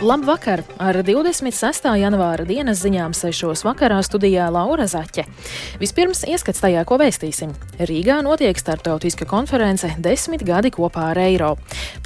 [0.00, 0.62] Labvakar!
[0.80, 1.84] Ar 26.
[2.00, 3.60] janvāra dienas ziņām 6.
[3.66, 5.26] vakarā studijā Laura Zaķe.
[5.76, 7.50] Vispirms ieskats tajā, ko vēstīsim.
[7.76, 11.50] Rīgā notiek starptautiska konference Desmit gadi kopā ar eiro.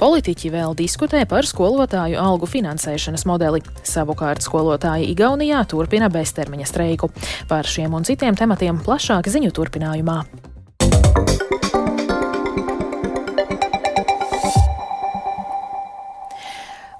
[0.01, 3.63] Politiķi vēl diskutē par skolotāju algu finansēšanas modeli.
[3.87, 7.13] Savukārt skolotāji Igaunijā turpina beztermiņa streiku.
[7.47, 10.19] Par šiem un citiem tematiem plašāk ziņu turpinājumā.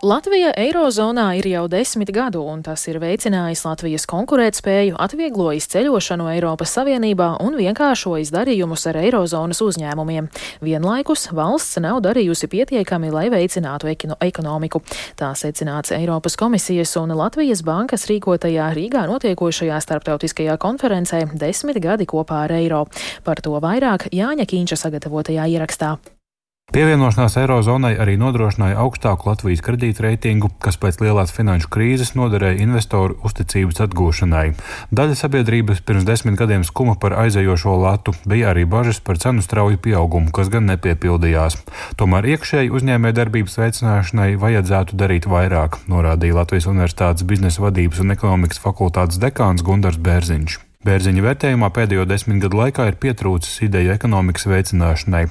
[0.06, 6.76] Latvija Eirozonā ir jau desmit gadu, un tas ir veicinājis Latvijas konkurētspēju, atvieglojis ceļošanu Eiropas
[6.78, 10.28] Savienībā un vienkāršojis darījumus ar Eirozonas uzņēmumiem.
[10.62, 13.90] Vienlaikus valsts nav darījusi pietiekami, lai veicinātu
[14.22, 14.84] ekonomiku.
[15.18, 22.44] Tā secināts Eiropas komisijas un Latvijas bankas rīkotajā Rīgā notiekošajā starptautiskajā konferencē Desmit gadi kopā
[22.46, 22.86] ar eiro.
[23.26, 25.96] Par to vairāk Jāņa Kīņša sagatavotajā ierakstā.
[26.76, 33.80] Pievienošanās Eirozonai arī nodrošināja augstāku Latvijas kredītreitingu, kas pēc lielās finanšu krīzes noderēja investoru uzticības
[33.86, 34.50] atgūšanai.
[34.92, 39.80] Daļa sabiedrības pirms desmit gadiem skuma par aizējošo latu, bija arī bažas par cenu strauju
[39.88, 41.62] pieaugumu, kas gan nepiepildījās.
[41.96, 48.60] Tomēr iekšēji uzņēmē darbības veicināšanai vajadzētu darīt vairāk, norādīja Latvijas Universitātes biznesa vadības un ekonomikas
[48.68, 50.60] fakultātes dekāns Gundars Bērziņš.
[50.86, 55.24] Bērziņa vērtējumā pēdējo desmit gadu laikā ir pietrūcis ideju ekonomikas veicināšanai.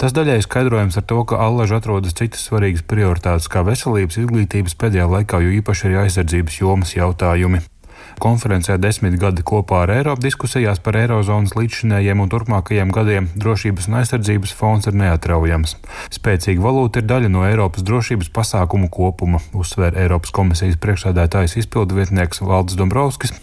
[0.00, 5.10] Tas daļai skaidrojams ar to, ka allaž atrodas citas svarīgas prioritātes, kā veselības, izglītības pēdējā
[5.12, 7.60] laikā, jo īpaši arī aizsardzības jomas jautājumi.
[8.20, 13.98] Konferencē desmit gadi kopā ar Eiropu diskusijās par Eirozonas līdzšinējiem un turpmākajiem gadiem drošības un
[14.00, 15.76] aizsardzības fonds ir neatraujams.
[16.12, 22.42] Spēcīga valūta ir daļa no Eiropas drošības pasākumu kopuma, uzsver Eiropas komisijas priekšsēdētājs izpildu vietnieks
[22.44, 23.34] Valdis Dombrovskis.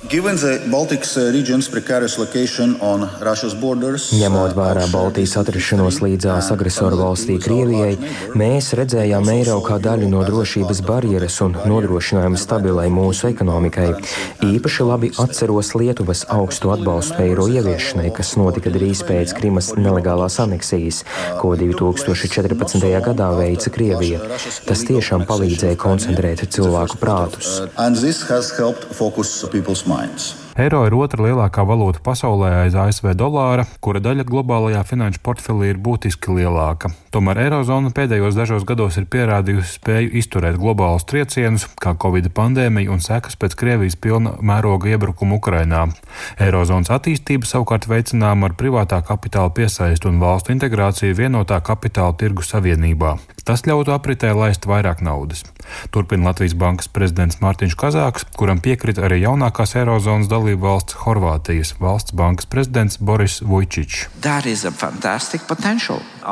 [4.19, 7.97] Ņemot vērā Baltijas atrašanos līdzās agresoru valstī Krievijai,
[8.39, 13.89] mēs redzējām eiro kā daļu no drošības barjeras un nodrošinājumu stabilai mūsu ekonomikai.
[14.59, 21.05] Īpaši labi atceros Lietuvas augstu atbalstu eiro ieviešanai, kas notika drīz pēc Krimas nelegālās aneksijas,
[21.39, 22.83] ko 2014.
[23.08, 24.20] gadā veica Krievija.
[24.67, 27.55] Tas tiešām palīdzēja koncentrēt cilvēku prātus.
[30.59, 35.77] Eiro ir otra lielākā valūta pasaulē aiz ASV dolāra, kura daļa globālajā finanšu portfelī ir
[35.80, 36.89] būtiski lielāka.
[37.15, 42.99] Tomēr Eirozona pēdējos dažos gados ir pierādījusi spēju izturēt globālus triecienus, kā Covid pandēmija un
[42.99, 45.86] sekas pēc Krievijas pilna mēroga iebrukuma Ukrainā.
[46.43, 53.15] Eirozonas attīstība savukārt veicināma ar privātā kapitāla piesaistu un valstu integrāciju vienotā kapitāla tirgu savienībā.
[53.47, 55.47] Tas ļautu apritē laist vairāk naudas.
[55.95, 61.73] Turpina Latvijas Bankas prezidents Mārtiņš Kazāks, kuram piekrita arī jaunākās Eirozonas dalībvalsts dalību valsts Horvātijas
[61.80, 64.08] valsts bankas prezidents Boris Vujčičs.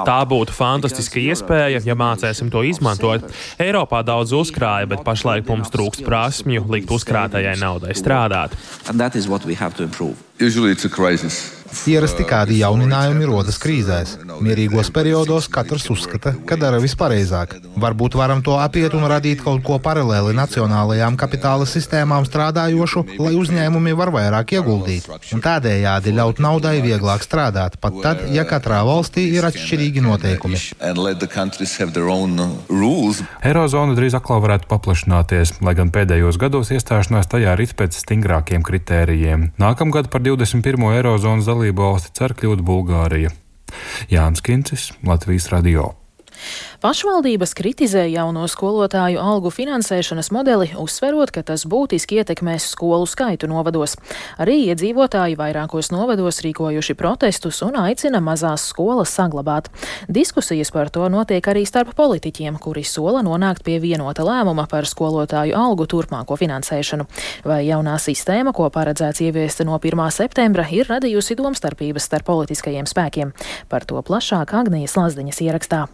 [0.07, 3.27] Tā būtu fantastiska iespēja, ja mācēsim to izmantot.
[3.59, 8.57] Eiropā daudz uzkrāja, bet pašlaik mums trūkst prasmju likt uzkrātajai naudai strādāt.
[10.39, 11.56] Usually it's a crisis.
[11.85, 14.15] Ierasti kādi jauninājumi rodas krīzēs.
[14.43, 17.53] Mierīgos periodos katrs uzskata, ka dara vispareizāk.
[17.77, 23.93] Varbūt varam to apiet un radīt kaut ko paralēli nacionālajām kapitāla sistēmām strādājošu, lai uzņēmumi
[23.99, 25.07] var vairāk ieguldīt.
[25.35, 30.61] Un tādējādi ļaut naudai vieglāk strādāt, pat tad, ja katrā valstī ir atšķirīgi noteikumi.
[33.47, 39.51] Eirozona drīz atkal varētu paplašināties, lai gan pēdējos gados iestāšanās tajā rit pēc stingrākiem kritērijiem.
[39.61, 40.88] Nākamgad par 21.
[40.97, 43.31] Eirozonas dalību dalību valsti cer kļūt Bulgārija.
[44.09, 46.06] Jānis Kincis, Latvijas Radio.
[46.83, 53.95] Pašvaldības kritizē jauno skolotāju algu finansēšanas modeli, uzsverot, ka tas būtiski ietekmēs skolu skaitu novados.
[54.37, 59.71] Arī iedzīvotāji vairākos novados rīkojuši protestus un aicina mazās skolas saglabāt.
[60.07, 65.57] Diskusijas par to notiek arī starp politiķiem, kuri sola nonākt pie vienota lēmuma par skolotāju
[65.57, 67.07] algu turpmāko finansēšanu.
[67.47, 70.07] Vai jaunā sistēma, ko paredzēts ieviest no 1.
[70.13, 73.33] septembra, ir radījusi domstarpības starp politiskajiem spēkiem?
[73.71, 75.88] Par to plašāk Agnijas Lazdiņas ierakstā.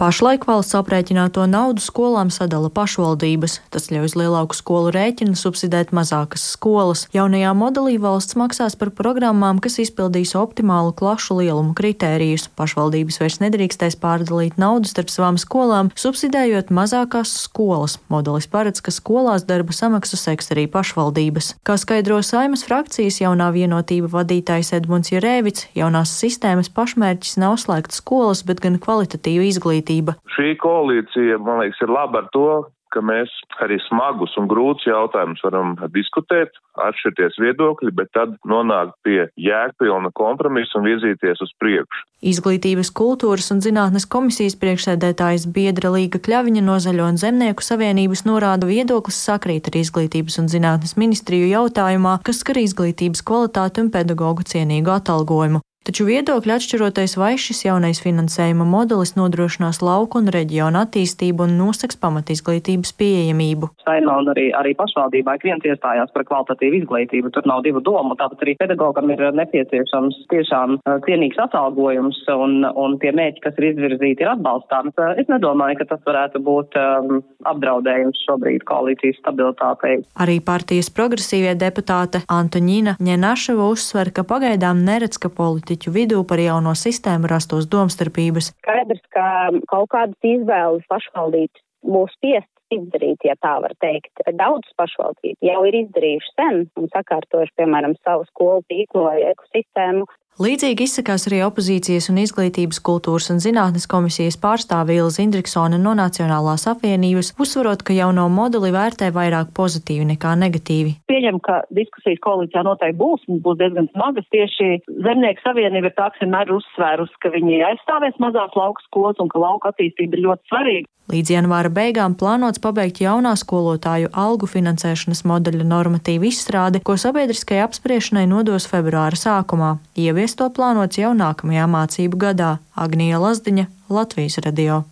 [0.00, 3.58] Pašlaik valsts aprēķināto naudu skolām sadala pašvaldības.
[3.68, 7.02] Tas ļauj uz lielāku skolu rēķinu subsidēt mazākas skolas.
[7.12, 12.46] Jaunajā modelī valsts maksās par programmām, kas izpildīs optimālu klašu lielumu kritērijus.
[12.56, 17.98] Pašvaldības vairs nedrīkstēs pārdalīt naudu starp savām skolām, subsidējot mazākās skolas.
[18.08, 21.58] Modelis paredz, ka skolās darba samaksu seks arī pašvaldības.
[21.60, 28.46] Kā skaidro saimas frakcijas jaunā vienotība vadītājs Edmunds Jurēvits, jaunās sistēmas pašmērķis nav slēgt skolas,
[28.48, 30.18] bet gan kvalitatīva izglītība izglītība.
[30.36, 32.50] Šī koalīcija, man liekas, ir laba ar to,
[32.90, 33.30] ka mēs
[33.62, 40.80] arī smagus un grūtus jautājumus varam diskutēt, atšķirties viedokļi, bet tad nonākt pie jēgpilna kompromisa
[40.80, 42.02] un virzīties uz priekšu.
[42.26, 48.66] Izglītības, kultūras un zinātnes komisijas priekšsēdētājs Biedra Līga Kļaviņa no Zaļo un Zemnieku savienības norāda
[48.66, 54.98] viedoklis sakrīt ar Izglītības un zinātnes ministriju jautājumā, kas skar izglītības kvalitāti un pedagoģu cienīgu
[54.98, 55.62] atalgojumu.
[55.80, 61.96] Taču viedokļi atšķiroties, vai šis jaunais finansējuma modelis nodrošinās lauku un reģionu attīstību un nosaks
[62.02, 63.70] pamatizglītības pieejamību.
[63.86, 67.32] Saimā un arī, arī pašvaldībā ik viens iestājās par kvalitatīvu izglītību.
[67.32, 73.14] Tur nav divu domu, tāpat arī pedagogam ir nepieciešams tiešām cienīgs atalgojums un, un tie
[73.16, 74.92] mēķi, kas ir izvirzīti, ir atbalstāmi.
[75.16, 79.96] Es nedomāju, ka tas varētu būt um, apdraudējums šobrīd koalīcijas stabilitātei.
[80.20, 86.40] Arī partijas progresīvie deputāte Antoņina Ņenaševa uzsver, ka pagaidām neredz, ka politika politiķu vidū par
[86.42, 88.50] jauno sistēmu rastos domstarpības.
[88.58, 94.10] Skaidrs, ka kaut kādas izvēles pašvaldības būs spiestas izdarīt, ja tā var teikt.
[94.34, 100.06] Daudzas pašvaldības jau ir izdarījušas sen un sakārtojuši, piemēram, savu skolu tīklu vai ekosistēmu,
[100.40, 106.64] Līdzīgi izsakās arī opozīcijas un izglītības kultūras un zinātnes komisijas pārstāve Ilza Indriksone no Nacionālās
[106.70, 110.94] apvienības, uzsverot, ka jauno modeli vērtē vairāk pozitīvi nekā negatīvi.
[111.12, 114.30] Pieņem, ka diskusijas koalīcijā noteikti būs un būs diezgan smagas.
[114.32, 114.70] Tieši
[115.04, 119.44] Zemnieku savienība ir tā, kas vienmēr uzsvērus, ka viņi aizstāvēs mazās lauku skolas un ka
[119.44, 120.88] lauka attīstība ir ļoti svarīga.
[121.10, 128.28] Līdz janvāra beigām plānots pabeigt jaunā skolotāju algu finansēšanas modeļa normatīvu izstrādi, ko sabiedriskajai apspriešanai
[128.30, 129.72] nodos februāra sākumā.
[129.98, 132.50] Ievies to plānots jau nākamajā mācību gadā.
[132.76, 134.84] Agnija Lazdiņa, Latvijas radio.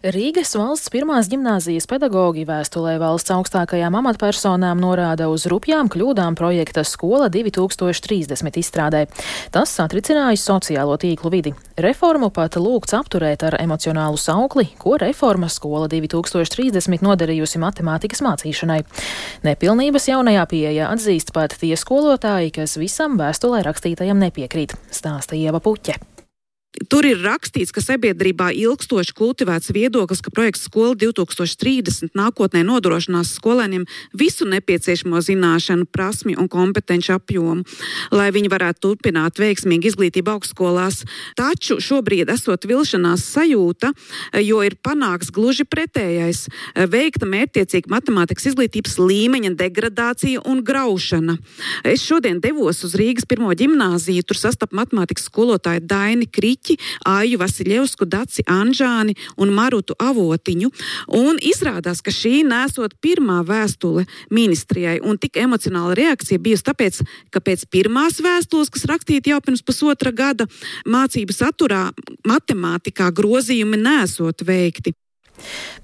[0.00, 7.26] Rīgas valsts pirmās gimnāzijas pedagoģi vēstulē valsts augstākajām amatpersonām norāda uz rupjām kļūdām projekta Skola
[7.28, 9.02] 2030 izstrādē.
[9.52, 11.52] Tas satricinājis sociālo tīklu vidi.
[11.76, 18.78] Reformu pat lūgts apturēt ar emocionālu saukli, ko reforma Skola 2030 nodarījusi matemātikas mācīšanai.
[19.44, 26.00] Nepilnības jaunajā pieejā atzīst pat tie skolotāji, kas visam vēstulē rakstītajam nepiekrīt, stāsta Ieva Puķe.
[26.70, 33.88] Tur ir rakstīts, ka sabiedrībā ilgstoši kultivēts viedoklis, ka projekts Skola 2030 nākotnē nodrošinās skolēniem
[34.14, 37.66] visu nepieciešamo zināšanu, prasmi un kompetenci apjomu,
[38.14, 41.02] lai viņi varētu turpināt veiksmīgu izglītību augstskolās.
[41.38, 43.90] Taču šobrīd esot vilšanās sajūta,
[44.38, 46.46] jo ir panāks gluži pretējais-
[46.94, 51.36] veikta mērķtiecīga matemātikas izglītības līmeņa degradācija un graušana.
[51.82, 56.59] Es šodien devos uz Rīgas pirmo ģimnāziju, tur sastapu matemātikas skolotāju Daini Krīķi.
[56.60, 56.76] Riķi,
[57.06, 60.70] Āju Vasiljevsku, Daci Anžāni un Marutu Avotiņu.
[61.08, 67.40] Un izrādās, ka šī nesot pirmā vēstule ministrijai un tik emocionāla reakcija bijusi tāpēc, ka
[67.40, 70.46] pēc pirmās vēstules, kas rakstīta jau pirms pusotra gada,
[70.84, 71.90] mācību saturā
[72.28, 74.94] matemātikā grozījumi nesot veikti.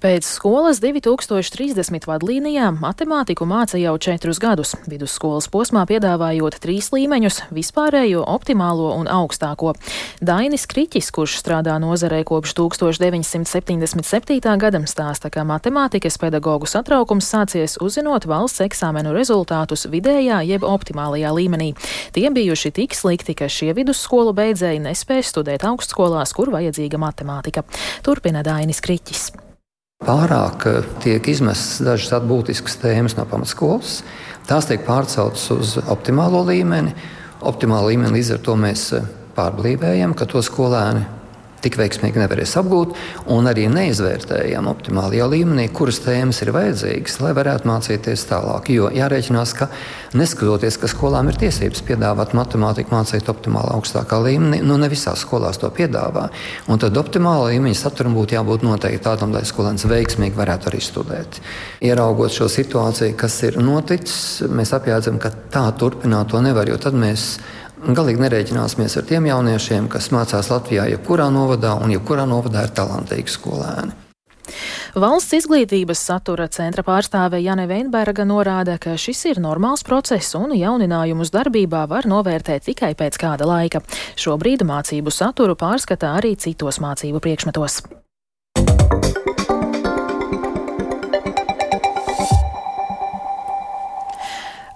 [0.03, 8.25] Pēc skolas 2030 vadlīnijām matemātiku māca jau četrus gadus, vidusskolas posmā piedāvājot trīs līmeņus- vispārējo,
[8.27, 9.75] optimālo un augstāko.
[10.21, 14.59] Dainis Kriķis, kurš strādā nozarē kopš 1977.
[14.59, 21.75] gadam, stāsta, ka matemātikas pedagoģu satraukums sācies uzzinot valsts eksāmenu rezultātus vidējā jeb optimālajā līmenī.
[22.13, 27.65] Tie bijuši tik slikti, ka šie vidusskolu beidzēji nespēja studēt augstskolās, kur vajadzīga matemātika.
[28.03, 29.46] Turpina Dainis Kriķis.
[30.05, 34.03] Pārāk eh, tiek izmestas dažas būtiskas tēmas no pamatskolas.
[34.45, 36.93] Tās tiek pārceltas uz optimālo līmeni.
[37.41, 39.07] Optimālu līmeni līdz ar to mēs eh,
[39.39, 41.16] pārblīvējam, ka to skolēni
[41.67, 42.95] tik veiksmīgi nevarēs apgūt,
[43.35, 48.71] un arī neizvērtējam optimālajā līmenī, kuras tēmas ir vajadzīgas, lai varētu mācīties tālāk.
[48.73, 49.69] Jo jārēķinās, ka
[50.17, 55.61] neskatoties, ka skolām ir tiesības piedāvāt matemātiku mācīt optimālā augstākā līmenī, nu ne visās skolās
[55.63, 56.29] to piedāvā.
[56.71, 61.41] Un tad optimāla līmeņa saturam būtu jābūt noteikti tādam, lai skolēns veiksmīgi varētu arī studēt.
[61.85, 66.97] Ieraugot šo situāciju, kas ir noticis, mēs apjēdzam, ka tā turpināt to nevar, jo tad
[66.99, 67.37] mēs
[67.85, 73.35] Galīgi nerēķināsimies ar tiem jauniešiem, kas mācās Latvijā, jebkurā novadā, un jebkurā novadā ir talantīgi
[73.35, 73.93] skolēni.
[74.97, 81.35] Valsts izglītības satura centra pārstāve Jane Veinberga norāda, ka šis ir normāls process un jauninājumus
[81.35, 83.83] darbībā var novērtēt tikai pēc kāda laika.
[84.17, 87.83] Šobrīd mācību saturu pārskatā arī citos mācību priekšmetos.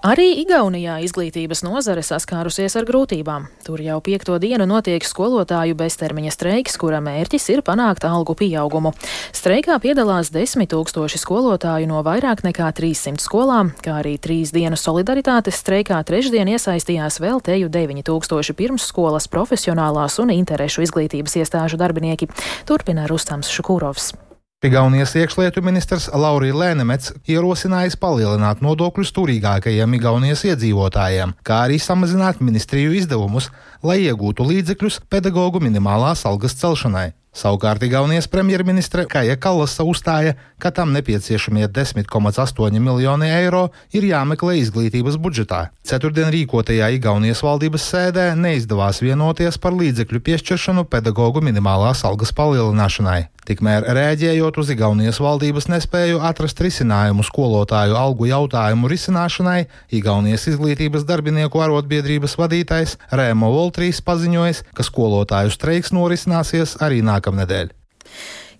[0.00, 3.50] Arī Igaunijā izglītības nozare saskārusies ar grūtībām.
[3.66, 8.94] Tur jau piekto dienu notiek skolotāju beztermiņa streiks, kura mērķis ir panākt algu pieaugumu.
[9.36, 15.60] Streikā piedalās desmit tūkstoši skolotāju no vairāk nekā 300 skolām, kā arī trīs dienu solidaritātes
[15.60, 22.32] streikā trešdien iesaistījās vēl teju 9000 pirmsskolas profesionālās un interešu izglītības iestāžu darbinieki.
[22.64, 24.14] Turpina Rustams Šukūrovs.
[24.60, 32.92] Igaunijas iekšlietu ministrs Laurija Lēnemets ierosinājis palielināt nodokļus turīgākajiem Igaunijas iedzīvotājiem, kā arī samazināt ministriju
[32.98, 33.48] izdevumus,
[33.80, 37.06] lai iegūtu līdzekļus pedagoģu minimālās algas celšanai.
[37.30, 45.14] Savukārt Igaunijas premjerministre Kaja Kallasa uzstāja, ka tam nepieciešamie 10,8 miljoni eiro ir jāmeklē izglītības
[45.14, 45.68] budžetā.
[45.86, 53.28] Ceturtdien rīkotajā Igaunijas valdības sēdē neizdevās vienoties par līdzekļu piešķiršanu pedagoģu minimālās algas palielināšanai.
[53.50, 59.64] Tikmēr rēģējot uz Igaunijas valdības nespēju atrast risinājumu skolotāju algu jautājumu risināšanai,
[59.96, 67.72] Igaunijas izglītības darbinieku arotbiedrības vadītājs Rēmo Voltrīs paziņoja, ka skolotāju streiks norisināsies arī знаком, Надель.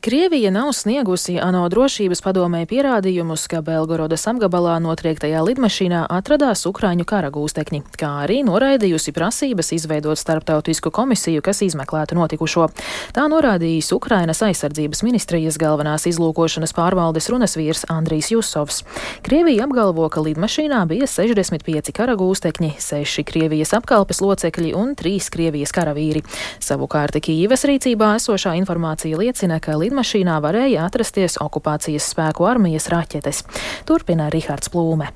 [0.00, 7.28] Krievija nav sniegusi ANO drošības padomē pierādījumus, ka Belgorodas apgabalā notriektajā lidmašīnā atradās Ukrāņu kara
[7.34, 12.70] gūstekņi, kā arī noraidījusi prasības izveidot starptautisku komisiju, kas izmeklētu notikušo.
[13.12, 18.80] Tā norādījis Ukrainas aizsardzības ministrijas galvenās izlūkošanas pārvaldes runas vīrs Andrijs Jusovs.
[19.28, 25.76] Krievija apgalvo, ka lidmašīnā bija 65 kara gūstekņi, 6 Krievijas apkalpes locekļi un 3 Krievijas
[25.76, 26.24] karavīri.
[26.56, 33.42] Savukārt Kīivas rīcībā esošā informācija liecina, ka lidmašīnā varēja atrasties okupācijas spēku armijas raķetes.
[33.90, 35.10] Turpina Rihards Plūme.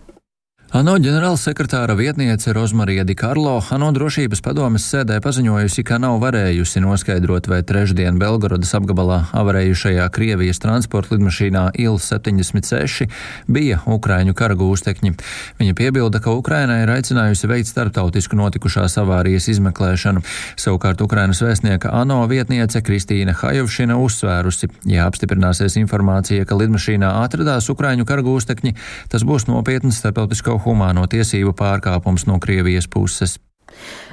[0.75, 7.61] ANO ģenerālsekretāra vietniece Rozmarija Dikarlo ANO drošības padomes sēdē paziņojusi, ka nav varējusi noskaidrot, vai
[7.63, 13.07] trešdien Belgorodas apgabalā avarējušajā Krievijas transporta lidmašīnā Il-76
[13.47, 15.13] bija Ukraiņu kara gūstekņi.
[15.61, 20.25] Viņa piebilda, ka Ukraina ir aicinājusi veikt starptautisku notikušās avārijas izmeklēšanu.
[20.59, 28.11] Savukārt Ukrainas vēstnieka ANO vietniece Kristīna Hajovšina uzsvērusi, ja apstiprināsies informācija, ka lidmašīnā atradās Ukraiņu
[28.11, 28.75] kara gūstekņi,
[29.15, 33.39] tas būs nopietns starptautisko humāno tiesību pārkāpums no Krievijas puses.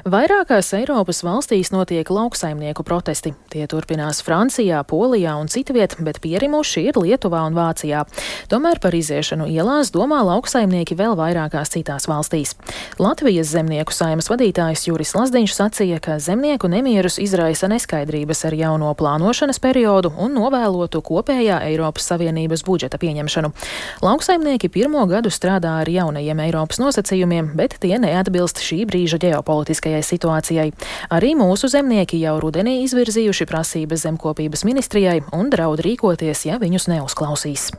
[0.02, 3.36] Vairākās Eiropas valstīs notiek lauksaimnieku protesti.
[3.54, 8.02] Tie turpinās Francijā, Polijā un citviet, bet pierimuši ir Lietuvā un Vācijā.
[8.50, 12.56] Tomēr par iziešanu ielās domā lauksaimnieki vēl vairākās citās valstīs.
[12.98, 19.62] Latvijas zemnieku saimas vadītājs Juris Lazdiņš sacīja, ka zemnieku nemierus izraisa neskaidrības ar jauno plānošanas
[19.62, 23.54] periodu un novēlotu kopējā Eiropas Savienības budžeta pieņemšanu.
[24.02, 30.72] Lauksaimnieki pirmo gadu strādā ar jaunajiem Eiropas nosacījumiem, bet tie neatbilst šī brīža ģeopolitiskajai situācijai.
[31.12, 37.72] Arī mūsu zemnieki jau rudenī izvirzījuši prasības zemkopības ministrijai un draud rīkoties, ja viņus neuzklausīs.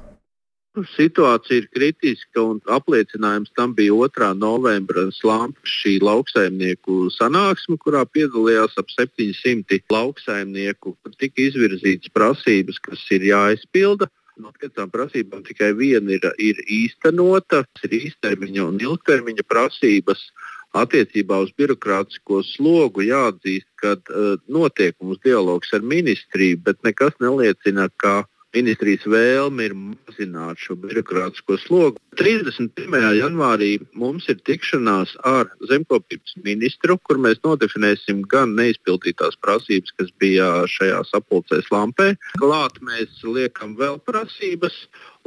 [0.96, 4.30] Situācija ir kritiska, un apliecinājums tam bija 2.
[4.40, 10.96] novembra slāņa šī lauksaimnieku sanāksme, kurā piedalījās ap 700 lauksaimnieku.
[11.20, 14.08] Tika izvirzītas prasības, kas ir jāizpilda.
[14.40, 20.24] No piecām prasībām tikai viena ir, ir īstenota, tas ir īstermiņa un ilgtermiņa prasības.
[20.72, 27.90] Attiecībā uz birokrātisko slogu jāatzīst, ka uh, notiek mums dialogs ar ministriju, bet nekas neliecina,
[28.00, 32.00] ka ministrijas vēlme ir mazināt šo birokrātisko slogu.
[32.20, 32.96] 31.
[33.16, 40.50] janvārī mums ir tikšanās ar zemkopības ministru, kur mēs nodefinēsim gan neizpildītās prasības, kas bija
[40.68, 42.12] šajā sapulcēs lampē.
[42.40, 44.76] Klāt mēs liekam vēl prasības,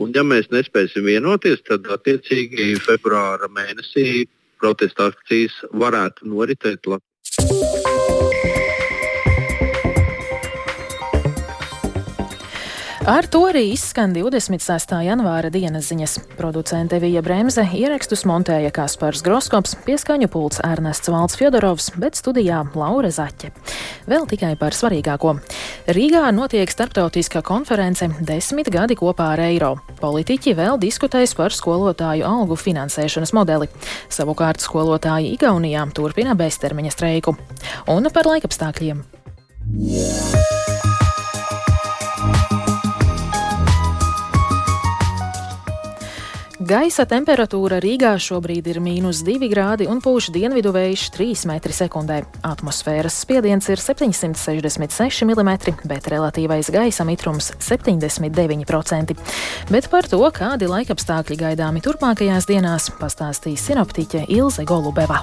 [0.02, 4.26] un ja mēs nespēsim vienoties, tad attiecīgi februāra mēnesī
[4.62, 7.12] protesta akcijas varētu noritēt Latvijā.
[13.06, 14.96] Ar to arī izskan 26.
[15.06, 16.16] janvāra dienas ziņas.
[16.40, 23.12] Producente Vija Bremse ierakstus montēja Kaspars Groskops, pieskaņu pults Ernests Valds Fjodorovs, bet studijā Laura
[23.14, 23.52] Zaķe.
[24.10, 25.36] Vēl tikai par svarīgāko.
[25.86, 29.76] Rīgā notiek starptautiskā konference Desmit gadi kopā ar eiro.
[30.00, 33.70] Politiķi vēl diskutēs par skolotāju algu finansēšanas modeli.
[34.10, 37.36] Savukārt skolotāji Igaunijā turpina beztermiņa streiku.
[37.94, 39.06] Un par laikapstākļiem.
[39.76, 40.45] Yeah.
[46.66, 52.18] Gaisa temperatūra Rīgā šobrīd ir mīnus 2 grādi un pūš dienvidu vējš 3 m2.
[52.48, 55.54] Atmosfēras spiediens ir 766 mm,
[55.86, 59.14] bet relatīvais gaisa mitrums- 79%.
[59.70, 65.22] Bet par to, kādi laikapstākļi gaidāmi turpmākajās dienās, pastāstīs sinoptiķe Ilze Golubeva.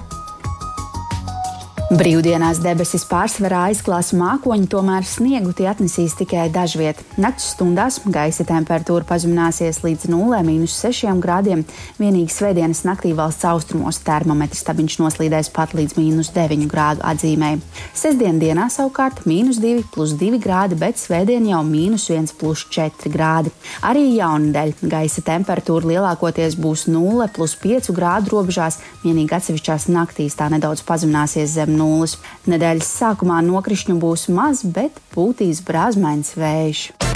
[1.92, 7.02] Brīvdienās debesis pārsvarā aizklās mākoņi, tomēr sniegu tie atnesīs tikai dažviet.
[7.20, 11.66] Nakts stundās gaisa temperatūra pazemināsies līdz 0,6 grādiem.
[12.00, 17.58] Vienīgi svētdienas naktī valsts austrumos termometrs stabiņš noslīdēs pat līdz mīnus 9 grādu atzīmē.
[17.92, 23.12] Sestdien dienā savukārt mīnus 2 plus 2 grādi, bet svētdien jau mīnus 1 plus 4
[23.12, 23.52] grādi.
[23.84, 30.48] Arī jaunadēļ gaisa temperatūra lielākoties būs 0 plus 5 grādu robežās, vienīgi atsevišķās naktīs tā
[30.56, 32.18] nedaudz pazemināsies zem 0 nulles.
[32.46, 37.11] Nedēļas sākumā nokrišņu būs maz, bet būtīs brāzmains vējš.